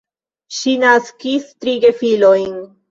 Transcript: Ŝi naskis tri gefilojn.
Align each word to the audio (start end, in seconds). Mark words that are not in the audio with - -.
Ŝi 0.59 0.73
naskis 0.85 1.47
tri 1.61 1.79
gefilojn. 1.87 2.61